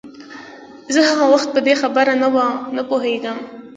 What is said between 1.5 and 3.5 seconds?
په دې خبره نه پوهېدم.